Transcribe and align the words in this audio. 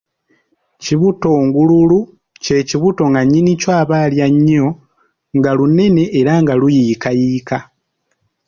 Kibutongululu 0.83 1.99
kye 2.43 2.57
kibuto 2.69 3.03
nga 3.11 3.21
nnyini 3.23 3.53
kyo 3.61 3.69
aba 3.81 3.95
alya 4.05 4.27
nnyo, 4.33 4.67
nga 5.37 5.51
lunene 5.57 6.03
era 6.19 6.33
nga 6.41 6.53
luyiikayiika. 6.61 7.57